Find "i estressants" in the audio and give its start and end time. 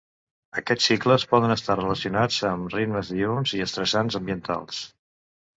3.59-4.19